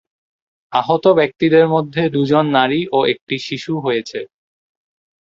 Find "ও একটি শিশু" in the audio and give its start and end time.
2.91-3.73